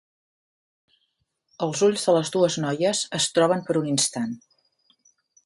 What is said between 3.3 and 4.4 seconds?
troben per un instant.